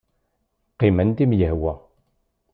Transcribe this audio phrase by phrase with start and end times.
[0.73, 1.73] Qqim anda i m-yehwa.